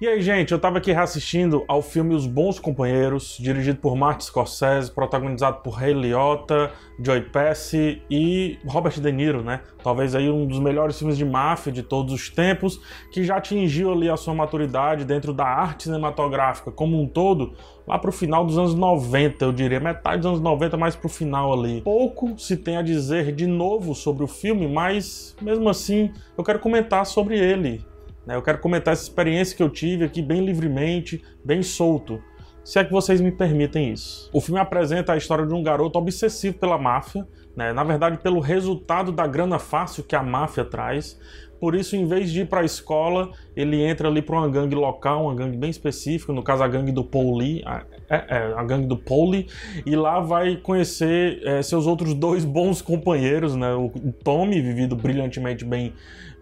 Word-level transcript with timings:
E 0.00 0.06
aí, 0.06 0.22
gente, 0.22 0.52
eu 0.52 0.60
tava 0.60 0.78
aqui 0.78 0.92
reassistindo 0.92 1.64
ao 1.66 1.82
filme 1.82 2.14
Os 2.14 2.24
Bons 2.24 2.60
Companheiros, 2.60 3.36
dirigido 3.36 3.80
por 3.80 3.96
Martin 3.96 4.26
Scorsese, 4.26 4.92
protagonizado 4.92 5.60
por 5.60 5.70
Ray 5.70 5.92
Liotta, 5.92 6.70
Joy 7.00 7.22
Pesci 7.22 8.00
e 8.08 8.60
Robert 8.64 9.00
De 9.00 9.10
Niro, 9.10 9.42
né? 9.42 9.60
Talvez 9.82 10.14
aí 10.14 10.30
um 10.30 10.46
dos 10.46 10.60
melhores 10.60 10.96
filmes 10.96 11.18
de 11.18 11.24
máfia 11.24 11.72
de 11.72 11.82
todos 11.82 12.14
os 12.14 12.30
tempos, 12.30 12.80
que 13.10 13.24
já 13.24 13.38
atingiu 13.38 13.90
ali 13.90 14.08
a 14.08 14.16
sua 14.16 14.32
maturidade 14.32 15.04
dentro 15.04 15.32
da 15.32 15.46
arte 15.46 15.82
cinematográfica 15.84 16.70
como 16.70 17.02
um 17.02 17.08
todo, 17.08 17.54
lá 17.84 17.98
pro 17.98 18.12
final 18.12 18.46
dos 18.46 18.56
anos 18.56 18.76
90, 18.76 19.44
eu 19.44 19.52
diria, 19.52 19.80
metade 19.80 20.18
dos 20.18 20.26
anos 20.26 20.40
90, 20.40 20.76
mais 20.76 20.94
pro 20.94 21.08
final 21.08 21.52
ali. 21.52 21.80
Pouco 21.80 22.38
se 22.38 22.56
tem 22.56 22.76
a 22.76 22.82
dizer 22.82 23.32
de 23.32 23.48
novo 23.48 23.96
sobre 23.96 24.22
o 24.22 24.28
filme, 24.28 24.68
mas 24.68 25.34
mesmo 25.42 25.68
assim 25.68 26.12
eu 26.36 26.44
quero 26.44 26.60
comentar 26.60 27.04
sobre 27.04 27.36
ele. 27.36 27.84
Né? 28.28 28.36
Eu 28.36 28.42
quero 28.42 28.58
comentar 28.58 28.92
essa 28.92 29.04
experiência 29.04 29.56
que 29.56 29.62
eu 29.62 29.70
tive 29.70 30.04
aqui 30.04 30.20
bem 30.20 30.44
livremente, 30.44 31.24
bem 31.42 31.62
solto, 31.62 32.22
se 32.62 32.78
é 32.78 32.84
que 32.84 32.92
vocês 32.92 33.22
me 33.22 33.32
permitem 33.32 33.94
isso. 33.94 34.28
O 34.34 34.40
filme 34.42 34.60
apresenta 34.60 35.14
a 35.14 35.16
história 35.16 35.46
de 35.46 35.54
um 35.54 35.62
garoto 35.62 35.98
obsessivo 35.98 36.58
pela 36.58 36.76
máfia, 36.76 37.26
né? 37.56 37.72
na 37.72 37.82
verdade 37.82 38.18
pelo 38.18 38.40
resultado 38.40 39.10
da 39.10 39.26
grana 39.26 39.58
fácil 39.58 40.04
que 40.04 40.14
a 40.14 40.22
máfia 40.22 40.62
traz. 40.62 41.18
Por 41.60 41.74
isso, 41.74 41.96
em 41.96 42.06
vez 42.06 42.30
de 42.30 42.42
ir 42.42 42.46
para 42.46 42.60
a 42.60 42.64
escola, 42.64 43.30
ele 43.56 43.82
entra 43.82 44.08
ali 44.08 44.22
para 44.22 44.36
uma 44.36 44.48
gangue 44.48 44.74
local, 44.74 45.24
uma 45.24 45.34
gangue 45.34 45.56
bem 45.56 45.70
específica, 45.70 46.32
no 46.32 46.42
caso 46.42 46.62
a 46.62 46.68
gangue 46.68 46.92
do 46.92 47.04
Pauli, 47.04 47.62
a, 47.66 47.84
é, 48.08 48.16
é, 48.28 48.54
a 48.56 48.62
gangue 48.64 48.86
do 48.86 48.96
Pauli, 48.96 49.46
e 49.84 49.96
lá 49.96 50.20
vai 50.20 50.56
conhecer 50.56 51.40
é, 51.44 51.62
seus 51.62 51.86
outros 51.86 52.14
dois 52.14 52.44
bons 52.44 52.80
companheiros, 52.80 53.56
né? 53.56 53.74
o 53.74 53.90
Tommy, 54.22 54.60
vivido 54.60 54.94
brilhantemente 54.94 55.64
bem 55.64 55.92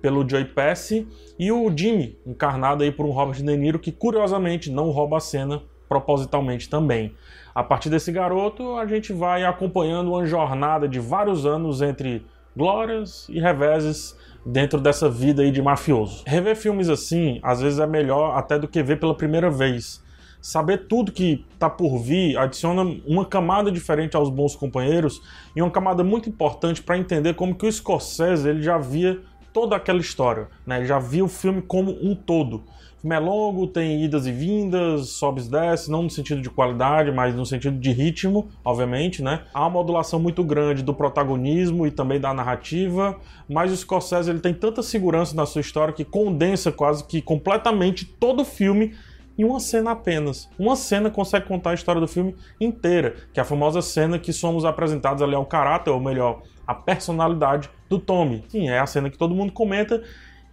pelo 0.03 0.29
Joey 0.29 0.45
Pesci, 0.45 1.07
e 1.39 1.51
o 1.51 1.73
Jimmy, 1.75 2.19
encarnado 2.27 2.83
aí 2.83 2.93
por 2.93 3.07
um 3.07 3.11
Robert 3.11 3.37
De 3.37 3.57
Niro, 3.57 3.79
que 3.79 3.91
curiosamente 3.91 4.71
não 4.71 4.91
rouba 4.91 5.17
a 5.17 5.21
cena 5.21 5.63
propositalmente 5.89 6.69
também. 6.69 7.15
A 7.55 7.63
partir 7.63 7.89
desse 7.89 8.13
garoto, 8.13 8.77
a 8.77 8.87
gente 8.87 9.13
vai 9.13 9.45
acompanhando 9.45 10.09
uma 10.09 10.27
jornada 10.27 10.87
de 10.87 11.01
vários 11.01 11.47
anos 11.47 11.81
entre 11.81 12.25
glórias 12.57 13.29
e 13.29 13.41
reveses 13.41 14.17
dentro 14.47 14.81
dessa 14.81 15.11
vida 15.11 15.43
aí 15.43 15.51
de 15.51 15.61
mafioso. 15.61 16.23
Rever 16.25 16.55
filmes 16.55 16.89
assim, 16.89 17.41
às 17.43 17.61
vezes 17.61 17.81
é 17.81 17.87
melhor 17.87 18.39
até 18.39 18.57
do 18.59 18.69
que 18.69 18.81
ver 18.83 19.01
pela 19.01 19.15
primeira 19.15 19.51
vez. 19.51 20.01
Saber 20.41 20.87
tudo 20.87 21.11
que 21.11 21.45
tá 21.59 21.69
por 21.69 21.99
vir 21.99 22.39
adiciona 22.39 22.83
uma 23.05 23.25
camada 23.25 23.73
diferente 23.73 24.17
aos 24.17 24.31
bons 24.31 24.55
companheiros 24.55 25.21
e 25.57 25.61
uma 25.61 25.71
camada 25.71 26.05
muito 26.05 26.29
importante 26.29 26.81
para 26.81 26.97
entender 26.97 27.35
como 27.35 27.57
que 27.57 27.67
o 27.67 27.73
Scorsese 27.73 28.49
ele 28.49 28.63
já 28.63 28.79
via 28.79 29.21
toda 29.57 29.75
aquela 29.75 30.01
história, 30.01 30.49
né? 30.67 30.85
Já 30.85 30.99
viu 30.99 31.25
o 31.25 31.29
filme 31.29 31.63
como 31.63 31.91
um 31.91 32.15
todo. 32.15 32.57
O 32.99 33.01
filme 33.01 33.17
é 33.17 33.19
longo, 33.19 33.67
tem 33.67 34.05
idas 34.05 34.27
e 34.27 34.31
vindas, 34.31 35.09
sobes 35.13 35.47
e 35.47 35.51
desce, 35.51 35.91
não 35.91 36.03
no 36.03 36.11
sentido 36.11 36.43
de 36.43 36.51
qualidade, 36.51 37.11
mas 37.11 37.35
no 37.35 37.47
sentido 37.47 37.79
de 37.79 37.91
ritmo, 37.91 38.51
obviamente, 38.63 39.23
né? 39.23 39.45
Há 39.55 39.63
uma 39.63 39.71
modulação 39.71 40.21
muito 40.21 40.45
grande 40.45 40.83
do 40.83 40.93
protagonismo 40.93 41.87
e 41.87 41.91
também 41.91 42.21
da 42.21 42.35
narrativa, 42.35 43.19
mas 43.49 43.73
o 43.73 43.77
Scorsese 43.79 44.29
ele 44.29 44.41
tem 44.41 44.53
tanta 44.53 44.83
segurança 44.83 45.35
na 45.35 45.47
sua 45.47 45.63
história 45.63 45.95
que 45.95 46.05
condensa 46.05 46.71
quase 46.71 47.03
que 47.05 47.23
completamente 47.23 48.05
todo 48.05 48.43
o 48.43 48.45
filme 48.45 48.93
em 49.39 49.45
uma 49.45 49.61
cena 49.61 49.93
apenas. 49.93 50.49
Uma 50.59 50.77
cena 50.77 51.11
consegue 51.11 51.47
contar 51.47 51.71
a 51.71 51.75
história 51.75 52.01
do 52.01 52.09
filme 52.09 52.35
inteira, 52.61 53.17
que 53.33 53.41
é 53.41 53.43
a 53.43 53.45
famosa 53.45 53.83
cena 53.83 54.19
que 54.19 54.33
somos 54.33 54.65
apresentados 54.65 55.23
ali 55.23 55.35
ao 55.35 55.45
caráter, 55.45 55.91
ou 55.91 56.01
melhor, 56.01 56.43
a 56.67 56.75
personalidade 56.75 57.71
do 57.89 57.99
Tommy. 57.99 58.45
Sim, 58.49 58.69
é 58.69 58.79
a 58.79 58.87
cena 58.87 59.11
que 59.11 59.19
todo 59.19 59.35
mundo 59.35 59.53
comenta 59.53 60.03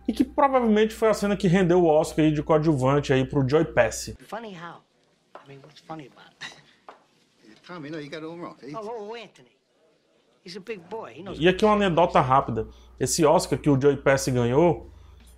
e 0.08 0.14
que 0.14 0.24
provavelmente 0.24 0.94
foi 0.94 1.10
a 1.10 1.14
cena 1.14 1.36
que 1.36 1.48
rendeu 1.48 1.82
o 1.84 1.88
Oscar 1.88 2.30
de 2.32 2.44
coadjuvante 2.44 3.14
aí 3.14 3.26
pro 3.26 3.48
Joy 3.48 3.66
Pesci. 3.66 4.16
Funny 4.28 4.54
how? 4.54 4.82
I 5.36 5.48
mean, 5.48 5.60
what's 5.64 5.82
funny 5.82 6.08
about 6.08 6.32
it? 6.42 6.56
Tommy, 7.68 7.90
no, 7.90 8.00
you 8.00 8.10
got 8.10 8.18
it 8.18 8.26
all 8.26 8.38
wrong. 8.38 8.56
Oh, 8.76 9.10
oh, 9.12 9.16
Anthony. 9.16 9.50
He's 10.46 10.58
a 10.58 10.60
big 10.60 10.82
boy. 10.90 11.14
He 11.16 11.24
knows 11.24 11.40
e 11.40 11.48
aqui 11.48 11.64
uma 11.64 11.76
anedota 11.76 12.20
rápida. 12.20 12.68
Esse 13.00 13.26
Oscar 13.26 13.58
que 13.58 13.70
o 13.70 13.80
Joy 13.80 13.98
Pesci 13.98 14.30
ganhou, 14.32 14.92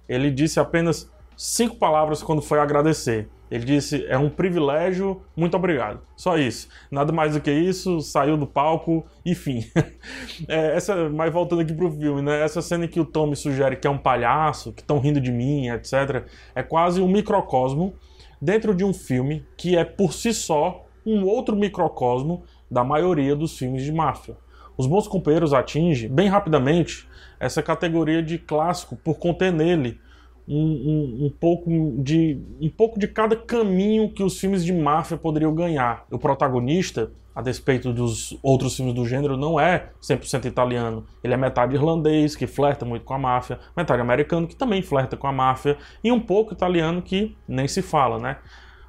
ele 0.09 0.31
disse 0.31 0.59
apenas 0.59 1.11
cinco 1.37 1.77
palavras 1.77 2.23
quando 2.23 2.41
foi 2.41 2.59
agradecer. 2.59 3.29
Ele 3.49 3.63
disse: 3.63 4.05
é 4.07 4.17
um 4.17 4.29
privilégio, 4.29 5.21
muito 5.35 5.55
obrigado. 5.55 6.01
Só 6.15 6.37
isso. 6.37 6.67
Nada 6.89 7.11
mais 7.11 7.33
do 7.33 7.41
que 7.41 7.51
isso, 7.51 8.01
saiu 8.01 8.37
do 8.37 8.47
palco, 8.47 9.05
enfim. 9.25 9.65
é, 10.47 10.75
essa, 10.75 11.09
mas 11.09 11.31
voltando 11.31 11.61
aqui 11.61 11.73
pro 11.73 11.91
filme, 11.91 12.21
né? 12.21 12.41
Essa 12.41 12.61
cena 12.61 12.87
que 12.87 12.99
o 12.99 13.05
Tom 13.05 13.27
me 13.27 13.35
sugere 13.35 13.75
que 13.75 13.87
é 13.87 13.89
um 13.89 13.97
palhaço, 13.97 14.73
que 14.73 14.81
estão 14.81 14.99
rindo 14.99 15.21
de 15.21 15.31
mim, 15.31 15.69
etc., 15.69 16.25
é 16.55 16.63
quase 16.63 17.01
um 17.01 17.07
microcosmo 17.07 17.93
dentro 18.41 18.73
de 18.73 18.83
um 18.83 18.93
filme 18.93 19.45
que 19.55 19.77
é 19.77 19.83
por 19.83 20.13
si 20.13 20.33
só 20.33 20.85
um 21.05 21.23
outro 21.25 21.55
microcosmo 21.55 22.43
da 22.69 22.83
maioria 22.83 23.35
dos 23.35 23.57
filmes 23.57 23.83
de 23.83 23.91
máfia. 23.91 24.35
Os 24.77 24.87
Bons 24.87 25.07
Companheiros 25.07 25.53
atinge 25.53 26.07
bem 26.07 26.27
rapidamente 26.27 27.07
essa 27.39 27.61
categoria 27.61 28.21
de 28.21 28.37
clássico 28.37 28.95
por 28.95 29.17
conter 29.19 29.51
nele 29.51 29.99
um, 30.47 30.57
um, 30.57 31.25
um, 31.25 31.29
pouco 31.29 31.69
de, 31.97 32.39
um 32.61 32.69
pouco 32.69 32.99
de 32.99 33.07
cada 33.07 33.35
caminho 33.35 34.09
que 34.09 34.23
os 34.23 34.39
filmes 34.39 34.63
de 34.63 34.73
máfia 34.73 35.17
poderiam 35.17 35.53
ganhar. 35.53 36.05
O 36.11 36.19
protagonista, 36.19 37.11
a 37.35 37.41
despeito 37.41 37.91
dos 37.91 38.37
outros 38.41 38.75
filmes 38.75 38.93
do 38.93 39.05
gênero, 39.05 39.35
não 39.35 39.59
é 39.59 39.89
100% 40.01 40.45
italiano. 40.45 41.05
Ele 41.23 41.33
é 41.33 41.37
metade 41.37 41.75
irlandês, 41.75 42.35
que 42.35 42.47
flerta 42.47 42.85
muito 42.85 43.03
com 43.03 43.13
a 43.13 43.19
máfia, 43.19 43.59
metade 43.75 44.01
americano, 44.01 44.47
que 44.47 44.55
também 44.55 44.81
flerta 44.81 45.17
com 45.17 45.27
a 45.27 45.31
máfia, 45.31 45.77
e 46.03 46.11
um 46.11 46.19
pouco 46.19 46.53
italiano, 46.53 47.01
que 47.01 47.35
nem 47.47 47.67
se 47.67 47.81
fala, 47.81 48.19
né? 48.19 48.37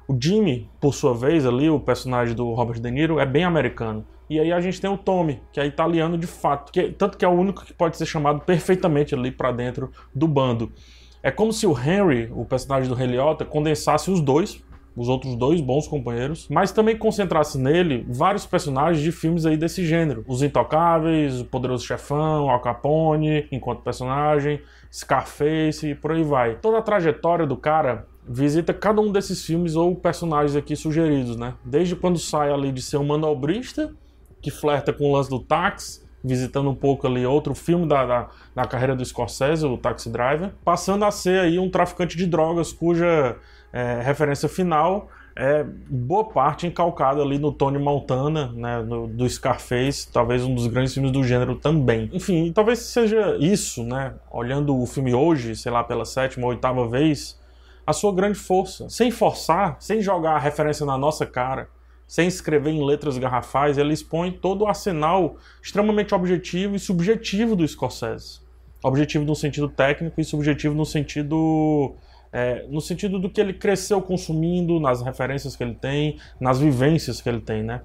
O 0.07 0.17
Jimmy, 0.17 0.69
por 0.79 0.93
sua 0.93 1.13
vez, 1.13 1.45
ali, 1.45 1.69
o 1.69 1.79
personagem 1.79 2.33
do 2.33 2.53
Robert 2.53 2.79
De 2.79 2.89
Niro, 2.89 3.19
é 3.19 3.25
bem 3.25 3.43
americano. 3.43 4.05
E 4.29 4.39
aí 4.39 4.51
a 4.51 4.59
gente 4.59 4.79
tem 4.79 4.89
o 4.89 4.97
Tommy, 4.97 5.41
que 5.51 5.59
é 5.59 5.65
italiano 5.65 6.17
de 6.17 6.27
fato, 6.27 6.71
que, 6.71 6.91
tanto 6.91 7.17
que 7.17 7.23
é 7.23 7.27
o 7.27 7.31
único 7.31 7.65
que 7.65 7.73
pode 7.73 7.97
ser 7.97 8.05
chamado 8.05 8.41
perfeitamente 8.41 9.15
ali 9.15 9.31
para 9.31 9.51
dentro 9.51 9.91
do 10.13 10.27
bando. 10.27 10.71
É 11.21 11.31
como 11.31 11.51
se 11.51 11.65
o 11.65 11.71
Henry, 11.71 12.31
o 12.33 12.45
personagem 12.45 12.89
do 12.89 13.01
Heliota, 13.01 13.43
condensasse 13.43 14.11
os 14.11 14.21
dois, 14.21 14.63
os 14.95 15.09
outros 15.09 15.35
dois 15.35 15.61
bons 15.61 15.87
companheiros, 15.87 16.47
mas 16.49 16.71
também 16.71 16.97
concentrasse 16.97 17.57
nele 17.57 18.05
vários 18.09 18.45
personagens 18.45 19.03
de 19.03 19.11
filmes 19.11 19.45
aí 19.45 19.55
desse 19.55 19.85
gênero. 19.85 20.25
Os 20.27 20.41
Intocáveis, 20.41 21.39
o 21.41 21.45
Poderoso 21.45 21.85
Chefão, 21.85 22.49
Al 22.49 22.59
Capone, 22.61 23.47
enquanto 23.51 23.83
personagem, 23.83 24.59
Scarface 24.91 25.91
e 25.91 25.95
por 25.95 26.11
aí 26.11 26.23
vai. 26.23 26.55
Toda 26.55 26.79
a 26.79 26.81
trajetória 26.81 27.45
do 27.45 27.55
cara 27.55 28.07
visita 28.27 28.73
cada 28.73 28.99
um 28.99 29.11
desses 29.11 29.45
filmes 29.45 29.75
ou 29.75 29.95
personagens 29.95 30.55
aqui 30.55 30.75
sugeridos, 30.75 31.35
né? 31.35 31.53
Desde 31.63 31.95
quando 31.95 32.17
sai 32.17 32.51
ali 32.51 32.71
de 32.71 32.81
ser 32.81 32.97
um 32.97 33.05
manobrista, 33.05 33.93
que 34.41 34.49
flerta 34.49 34.91
com 34.91 35.09
o 35.09 35.13
lance 35.13 35.29
do 35.29 35.39
táxi, 35.39 36.06
visitando 36.27 36.69
um 36.69 36.75
pouco 36.75 37.07
ali 37.07 37.25
outro 37.25 37.55
filme 37.55 37.87
da, 37.87 38.05
da, 38.05 38.27
da, 38.55 38.65
carreira 38.65 38.95
do 38.95 39.03
Scorsese, 39.05 39.65
o 39.65 39.77
Taxi 39.77 40.09
Driver, 40.09 40.51
passando 40.63 41.05
a 41.05 41.11
ser 41.11 41.39
aí 41.39 41.57
um 41.57 41.69
traficante 41.69 42.17
de 42.17 42.25
drogas 42.25 42.71
cuja 42.73 43.37
é, 43.71 44.01
referência 44.01 44.49
final 44.49 45.09
é 45.39 45.63
boa 45.63 46.25
parte 46.25 46.65
encalcada 46.65 47.21
ali 47.21 47.37
no 47.37 47.51
Tony 47.51 47.77
Montana, 47.77 48.51
né, 48.55 48.81
no, 48.81 49.07
do 49.07 49.29
Scarface, 49.29 50.11
talvez 50.11 50.43
um 50.43 50.55
dos 50.55 50.65
grandes 50.65 50.95
filmes 50.95 51.11
do 51.11 51.23
gênero 51.23 51.55
também. 51.55 52.09
Enfim, 52.11 52.51
talvez 52.51 52.79
seja 52.79 53.37
isso, 53.39 53.83
né, 53.83 54.15
olhando 54.31 54.75
o 54.75 54.87
filme 54.87 55.13
hoje, 55.13 55.55
sei 55.55 55.71
lá, 55.71 55.83
pela 55.83 56.05
sétima 56.05 56.47
ou 56.47 56.49
oitava 56.49 56.87
vez, 56.87 57.39
a 57.85 57.93
sua 57.93 58.11
grande 58.11 58.39
força, 58.39 58.89
sem 58.89 59.11
forçar, 59.11 59.77
sem 59.79 60.01
jogar 60.01 60.31
a 60.31 60.39
referência 60.39 60.85
na 60.87 60.97
nossa 60.97 61.23
cara, 61.23 61.69
sem 62.07 62.27
escrever 62.27 62.71
em 62.71 62.85
letras 62.85 63.17
garrafais, 63.17 63.77
ele 63.77 63.93
expõe 63.93 64.31
todo 64.31 64.61
o 64.61 64.67
arsenal 64.67 65.35
extremamente 65.61 66.15
objetivo 66.15 66.75
e 66.75 66.79
subjetivo 66.79 67.55
do 67.55 67.67
Scorsese. 67.67 68.39
Objetivo 68.81 69.25
no 69.25 69.35
sentido 69.35 69.67
técnico 69.67 70.21
e 70.21 70.23
subjetivo 70.23 70.73
no 70.73 70.85
sentido 70.85 71.95
é, 72.31 72.65
no 72.69 72.79
sentido 72.79 73.19
do 73.19 73.29
que 73.29 73.41
ele 73.41 73.53
cresceu 73.53 74.01
consumindo, 74.01 74.79
nas 74.79 75.01
referências 75.01 75.55
que 75.55 75.63
ele 75.63 75.75
tem, 75.75 76.19
nas 76.39 76.59
vivências 76.59 77.21
que 77.21 77.27
ele 77.27 77.41
tem, 77.41 77.63
né? 77.63 77.81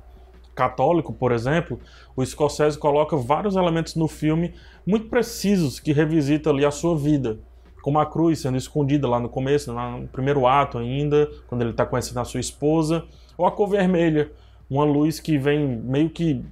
Católico, 0.54 1.12
por 1.12 1.32
exemplo, 1.32 1.80
o 2.14 2.24
Scorsese 2.24 2.78
coloca 2.78 3.16
vários 3.16 3.56
elementos 3.56 3.94
no 3.94 4.06
filme 4.06 4.54
muito 4.86 5.08
precisos 5.08 5.80
que 5.80 5.92
revisita 5.92 6.50
ali 6.50 6.64
a 6.64 6.70
sua 6.70 6.96
vida, 6.96 7.38
como 7.82 7.99
a 7.99 8.06
cruz 8.06 8.40
sendo 8.40 8.56
escondida 8.56 9.08
lá 9.08 9.20
no 9.20 9.29
começo, 9.29 9.73
no 9.73 10.08
primeiro 10.08 10.46
ato 10.46 10.79
ainda, 10.79 11.29
quando 11.49 11.62
ele 11.62 11.73
está 11.73 11.84
conhecendo 11.84 12.20
a 12.20 12.25
sua 12.25 12.40
esposa, 12.40 13.05
ou 13.37 13.44
a 13.44 13.50
cor 13.50 13.69
vermelha, 13.69 14.31
uma 14.70 14.84
luz 14.84 15.20
que 15.20 15.37
vem 15.37 15.67
meio 15.67 16.08
que 16.08 16.43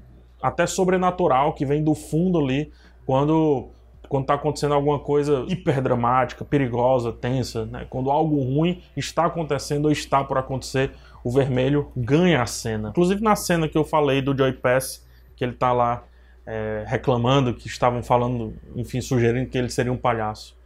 até 0.43 0.67
sobrenatural, 0.67 1.55
que 1.55 1.65
vem 1.65 1.82
do 1.82 1.94
fundo 1.94 2.38
ali, 2.38 2.73
quando 3.06 3.71
quando 4.09 4.25
está 4.25 4.35
acontecendo 4.35 4.75
alguma 4.75 4.99
coisa 4.99 5.44
hiperdramática, 5.47 6.44
perigosa, 6.44 7.12
tensa, 7.12 7.65
né? 7.67 7.87
quando 7.88 8.11
algo 8.11 8.43
ruim 8.43 8.82
está 8.97 9.27
acontecendo 9.27 9.85
ou 9.85 9.93
está 9.93 10.25
por 10.25 10.37
acontecer, 10.37 10.91
o 11.23 11.31
vermelho 11.31 11.93
ganha 11.97 12.43
a 12.43 12.47
cena. 12.47 12.88
Inclusive 12.88 13.23
na 13.23 13.37
cena 13.37 13.69
que 13.69 13.79
eu 13.79 13.85
falei 13.85 14.21
do 14.21 14.37
Joy 14.37 14.55
Pass, 14.55 15.06
que 15.37 15.44
ele 15.44 15.53
está 15.53 15.73
lá 15.73 16.03
é, 16.44 16.82
reclamando, 16.88 17.55
que 17.55 17.69
estavam 17.69 18.03
falando, 18.03 18.53
enfim, 18.75 19.00
sugerindo 19.00 19.49
que 19.49 19.56
ele 19.56 19.71
seria 19.71 19.93
um 19.93 19.97
palhaço. 19.97 20.59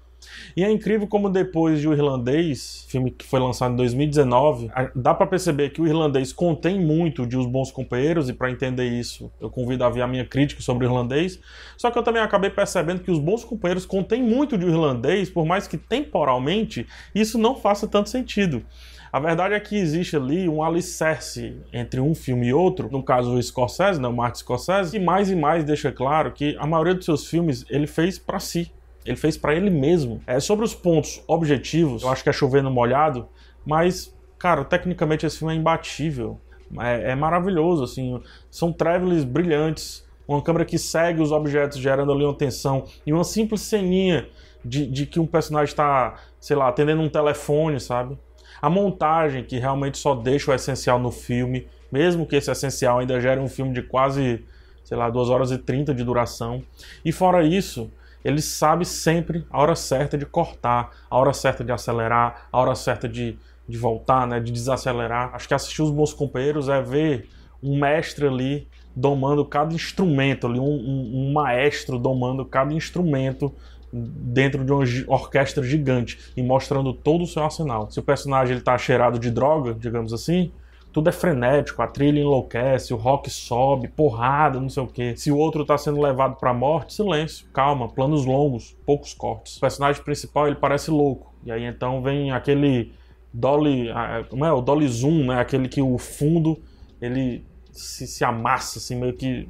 E 0.57 0.63
é 0.65 0.71
incrível 0.71 1.07
como 1.07 1.29
depois 1.29 1.81
de 1.81 1.89
O 1.89 1.93
Irlandês, 1.93 2.87
filme 2.89 3.11
que 3.11 3.25
foi 3.25 3.41
lançado 3.41 3.73
em 3.73 3.77
2019, 3.77 4.71
dá 4.95 5.15
para 5.15 5.27
perceber 5.27 5.71
que 5.71 5.81
o 5.81 5.87
Irlandês 5.87 6.33
contém 6.33 6.81
muito 6.81 7.27
de 7.27 7.37
Os 7.37 7.47
Bons 7.47 7.71
Companheiros, 7.71 8.29
e 8.29 8.33
para 8.33 8.51
entender 8.51 8.89
isso, 8.89 9.31
eu 9.41 9.51
convido 9.51 9.85
a 9.85 9.91
ver 9.91 10.03
a 10.03 10.07
minha 10.07 10.25
crítica 10.25 10.63
sobre 10.63 10.87
o 10.87 10.89
Irlandês. 10.89 11.41
Só 11.77 11.91
que 11.91 11.99
eu 11.99 12.03
também 12.03 12.23
acabei 12.23 12.51
percebendo 12.51 13.03
que 13.03 13.11
Os 13.11 13.19
Bons 13.19 13.45
Companheiros 13.45 13.87
contém 13.87 14.23
muito 14.23 14.57
de 14.57 14.65
O 14.65 14.69
Irlandês, 14.69 15.31
por 15.31 15.45
mais 15.45 15.67
que 15.67 15.77
temporalmente 15.77 16.87
isso 17.15 17.39
não 17.39 17.55
faça 17.55 17.87
tanto 17.87 18.11
sentido. 18.11 18.65
A 19.13 19.21
verdade 19.21 19.55
é 19.55 19.61
que 19.61 19.77
existe 19.77 20.17
ali 20.17 20.49
um 20.49 20.61
alicerce 20.61 21.57
entre 21.73 22.01
um 22.01 22.17
filme 22.17 22.49
e 22.49 22.53
outro, 22.53 22.89
no 22.91 23.01
caso 23.01 23.35
o 23.35 23.41
Scorsese, 23.41 24.01
né, 24.01 24.09
o 24.09 24.13
Martin 24.13 24.41
Scorsese, 24.41 24.91
que 24.91 24.99
mais 24.99 25.31
e 25.31 25.37
mais 25.37 25.63
deixa 25.63 25.93
claro 25.93 26.33
que 26.33 26.57
a 26.59 26.67
maioria 26.67 26.97
dos 26.97 27.05
seus 27.05 27.25
filmes 27.25 27.65
ele 27.71 27.87
fez 27.87 28.19
para 28.19 28.41
si, 28.41 28.73
ele 29.05 29.17
fez 29.17 29.37
para 29.37 29.55
ele 29.55 29.71
mesmo. 29.71 30.21
É 30.27 30.41
sobre 30.41 30.65
os 30.65 30.75
pontos 30.75 31.23
objetivos, 31.27 32.03
eu 32.03 32.09
acho 32.09 32.23
que 32.23 32.31
é 32.31 32.33
chovendo 32.33 32.71
molhado, 32.71 33.29
mas 33.65 34.15
cara, 34.39 34.63
tecnicamente 34.63 35.25
esse 35.25 35.39
filme 35.39 35.55
é 35.55 35.57
imbatível. 35.57 36.39
É, 36.79 37.13
é 37.13 37.15
maravilhoso, 37.15 37.85
assim, 37.85 38.21
são 38.51 38.73
travelers 38.73 39.25
brilhantes, 39.25 40.05
uma 40.29 40.43
câmera 40.43 40.65
que 40.65 40.79
segue 40.79 41.23
os 41.23 41.33
objetos 41.33 41.79
gerando 41.79 42.13
ali 42.13 42.25
uma 42.25 42.35
tensão 42.35 42.85
e 43.07 43.13
uma 43.13 43.25
simples 43.25 43.61
ceninha 43.63 44.29
de, 44.65 44.87
de 44.87 45.07
que 45.07 45.21
um 45.21 45.27
personagem 45.27 45.73
está, 45.73 46.15
sei 46.41 46.57
lá, 46.57 46.69
atendendo 46.69 47.01
um 47.03 47.09
telefone, 47.09 47.81
sabe? 47.81 48.19
A 48.61 48.69
montagem, 48.69 49.45
que 49.45 49.59
realmente 49.59 49.99
só 49.99 50.15
deixa 50.15 50.51
o 50.51 50.55
essencial 50.55 50.99
no 50.99 51.11
filme, 51.11 51.67
mesmo 51.93 52.27
que 52.27 52.37
esse 52.37 52.51
essencial 52.51 52.99
ainda 52.99 53.21
gere 53.21 53.41
um 53.41 53.49
filme 53.49 53.73
de 53.73 53.83
quase, 53.83 54.45
sei 54.83 54.97
lá, 54.97 55.11
2 55.11 55.29
horas 55.29 55.51
e 55.53 55.59
30 55.59 55.95
de 55.95 56.03
duração. 56.03 56.63
E 57.05 57.13
fora 57.13 57.43
isso, 57.43 57.91
ele 58.25 58.41
sabe 58.41 58.85
sempre 58.85 59.47
a 59.51 59.61
hora 59.61 59.77
certa 59.77 60.17
de 60.17 60.25
cortar, 60.25 60.91
a 61.11 61.19
hora 61.19 61.33
certa 61.33 61.63
de 61.63 61.71
acelerar, 61.71 62.49
a 62.51 62.59
hora 62.59 62.75
certa 62.75 63.09
de, 63.09 63.39
de 63.69 63.79
voltar, 63.79 64.27
né, 64.27 64.41
de 64.41 64.51
desacelerar. 64.51 65.35
Acho 65.35 65.47
que 65.47 65.55
assistir 65.55 65.83
os 65.83 65.91
bons 65.91 66.15
companheiros 66.15 66.69
é 66.69 66.81
ver 66.81 67.29
um 67.63 67.79
mestre 67.79 68.27
ali 68.27 68.67
domando 68.97 69.45
cada 69.45 69.75
instrumento, 69.75 70.47
ali, 70.47 70.59
um, 70.59 70.65
um, 70.65 71.29
um 71.29 71.33
maestro 71.33 71.99
domando 71.99 72.45
cada 72.45 72.73
instrumento 72.73 73.53
dentro 73.93 74.65
de 74.65 74.73
uma 74.73 74.85
orquestra 75.07 75.63
gigante 75.63 76.19
e 76.37 76.43
mostrando 76.43 76.93
todo 76.93 77.23
o 77.23 77.27
seu 77.27 77.43
arsenal. 77.43 77.91
Se 77.91 78.01
o 78.01 78.03
personagem 78.03 78.57
está 78.57 78.77
cheirado 78.77 79.19
de 79.19 79.31
droga, 79.31 79.75
digamos 79.75 80.13
assim, 80.13 80.51
tudo 80.95 81.09
é 81.09 81.13
frenético, 81.13 81.83
a 81.83 81.89
trilha 81.89 82.21
enlouquece, 82.21 82.95
o 82.95 82.97
rock 82.97 83.29
sobe, 83.29 83.89
porrada, 83.89 84.61
não 84.61 84.69
sei 84.69 84.81
o 84.81 84.87
que. 84.87 85.17
Se 85.17 85.33
o 85.33 85.37
outro 85.37 85.63
está 85.63 85.77
sendo 85.77 86.01
levado 86.01 86.37
para 86.37 86.51
a 86.51 86.55
morte, 86.55 86.95
silêncio, 86.95 87.49
calma, 87.53 87.89
planos 87.89 88.25
longos, 88.25 88.77
poucos 88.87 89.13
cortes. 89.13 89.57
O 89.57 89.61
personagem 89.61 90.01
principal 90.05 90.47
ele 90.47 90.55
parece 90.55 90.93
louco 90.93 91.35
e 91.45 91.51
aí 91.51 91.65
então 91.65 92.01
vem 92.01 92.31
aquele 92.31 92.93
dolly, 93.33 93.89
como 94.31 94.45
é 94.45 94.53
o 94.53 94.61
dolly 94.61 94.87
zoom, 94.87 95.27
né? 95.27 95.41
Aquele 95.41 95.69
que 95.69 95.83
o 95.83 95.99
fundo 95.99 96.63
ele 97.03 97.45
se, 97.73 98.07
se 98.07 98.25
amassa 98.25 98.79
assim 98.79 98.95
meio 98.95 99.15
que 99.15 99.49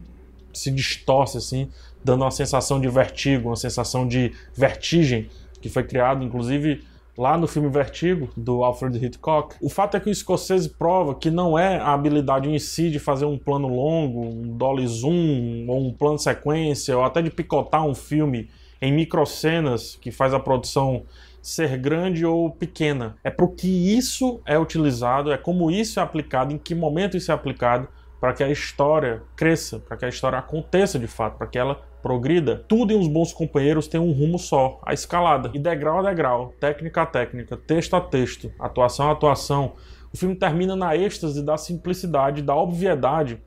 se 0.50 0.70
distorce 0.70 1.36
assim 1.36 1.68
dando 2.02 2.22
uma 2.22 2.30
sensação 2.30 2.80
de 2.80 2.88
vertigo, 2.88 3.50
uma 3.50 3.56
sensação 3.56 4.08
de 4.08 4.32
vertigem, 4.54 5.28
que 5.60 5.68
foi 5.68 5.84
criado 5.84 6.24
inclusive 6.24 6.82
lá 7.16 7.38
no 7.38 7.46
filme 7.46 7.68
Vertigo, 7.68 8.28
do 8.36 8.64
Alfred 8.64 9.04
Hitchcock. 9.04 9.56
O 9.60 9.68
fato 9.68 9.96
é 9.96 10.00
que 10.00 10.10
o 10.10 10.14
Scorsese 10.14 10.68
prova 10.68 11.14
que 11.14 11.30
não 11.30 11.58
é 11.58 11.78
a 11.78 11.92
habilidade 11.92 12.50
em 12.50 12.58
si 12.58 12.90
de 12.90 12.98
fazer 12.98 13.24
um 13.24 13.38
plano 13.38 13.68
longo, 13.68 14.26
um 14.26 14.56
dolly 14.56 14.86
zoom, 14.86 15.66
ou 15.68 15.86
um 15.86 15.92
plano 15.92 16.18
sequência, 16.18 16.96
ou 16.96 17.04
até 17.04 17.22
de 17.22 17.30
picotar 17.30 17.84
um 17.86 17.94
filme 17.94 18.50
em 18.80 18.92
microcenas 18.92 19.96
que 20.00 20.10
faz 20.10 20.34
a 20.34 20.40
produção 20.40 21.04
ser 21.40 21.76
grande 21.76 22.24
ou 22.24 22.50
pequena. 22.50 23.16
É 23.22 23.30
para 23.30 23.46
que 23.48 23.96
isso 23.96 24.40
é 24.46 24.58
utilizado, 24.58 25.30
é 25.30 25.36
como 25.36 25.70
isso 25.70 26.00
é 26.00 26.02
aplicado, 26.02 26.52
em 26.52 26.58
que 26.58 26.74
momento 26.74 27.16
isso 27.16 27.30
é 27.30 27.34
aplicado 27.34 27.86
para 28.24 28.32
que 28.32 28.42
a 28.42 28.48
história 28.48 29.22
cresça, 29.36 29.78
para 29.80 29.98
que 29.98 30.04
a 30.06 30.08
história 30.08 30.38
aconteça 30.38 30.98
de 30.98 31.06
fato, 31.06 31.36
para 31.36 31.46
que 31.46 31.58
ela 31.58 31.82
progrida, 32.02 32.64
tudo 32.66 32.90
em 32.90 32.98
Os 32.98 33.06
Bons 33.06 33.34
Companheiros 33.34 33.86
tem 33.86 34.00
um 34.00 34.12
rumo 34.12 34.38
só, 34.38 34.80
a 34.82 34.94
escalada. 34.94 35.50
E 35.52 35.58
degrau 35.58 35.98
a 35.98 36.08
degrau, 36.08 36.54
técnica 36.58 37.02
a 37.02 37.06
técnica, 37.06 37.54
texto 37.54 37.92
a 37.92 38.00
texto, 38.00 38.50
atuação 38.58 39.10
a 39.10 39.12
atuação, 39.12 39.74
o 40.10 40.16
filme 40.16 40.34
termina 40.34 40.74
na 40.74 40.96
êxtase 40.96 41.44
da 41.44 41.58
simplicidade, 41.58 42.40
da 42.40 42.56
obviedade, 42.56 43.42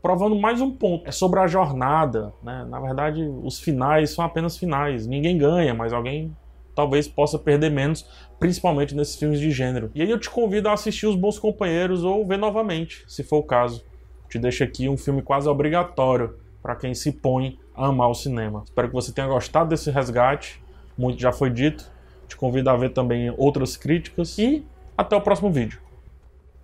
provando 0.00 0.38
mais 0.38 0.60
um 0.60 0.70
ponto. 0.70 1.08
É 1.08 1.10
sobre 1.10 1.40
a 1.40 1.48
jornada, 1.48 2.32
né? 2.40 2.64
Na 2.70 2.78
verdade, 2.78 3.28
os 3.42 3.58
finais 3.58 4.10
são 4.10 4.24
apenas 4.24 4.56
finais. 4.56 5.08
Ninguém 5.08 5.36
ganha, 5.38 5.74
mas 5.74 5.92
alguém 5.92 6.32
talvez 6.72 7.08
possa 7.08 7.36
perder 7.36 7.72
menos, 7.72 8.06
principalmente 8.38 8.94
nesses 8.94 9.16
filmes 9.16 9.40
de 9.40 9.50
gênero. 9.50 9.90
E 9.92 10.00
aí 10.00 10.08
eu 10.08 10.20
te 10.20 10.30
convido 10.30 10.68
a 10.68 10.74
assistir 10.74 11.08
Os 11.08 11.16
Bons 11.16 11.36
Companheiros 11.36 12.04
ou 12.04 12.24
ver 12.24 12.38
novamente, 12.38 13.02
se 13.08 13.24
for 13.24 13.38
o 13.38 13.42
caso. 13.42 13.89
Te 14.30 14.38
deixo 14.38 14.62
aqui 14.62 14.88
um 14.88 14.96
filme 14.96 15.20
quase 15.20 15.48
obrigatório 15.48 16.36
para 16.62 16.76
quem 16.76 16.94
se 16.94 17.10
põe 17.10 17.58
a 17.74 17.88
amar 17.88 18.08
o 18.08 18.14
cinema. 18.14 18.62
Espero 18.64 18.88
que 18.88 18.94
você 18.94 19.12
tenha 19.12 19.26
gostado 19.26 19.70
desse 19.70 19.90
resgate. 19.90 20.62
Muito 20.96 21.20
já 21.20 21.32
foi 21.32 21.50
dito. 21.50 21.90
Te 22.28 22.36
convido 22.36 22.70
a 22.70 22.76
ver 22.76 22.90
também 22.90 23.34
outras 23.36 23.76
críticas 23.76 24.38
e 24.38 24.64
até 24.96 25.16
o 25.16 25.20
próximo 25.20 25.50
vídeo. 25.50 25.80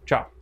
Tchau. 0.05 0.36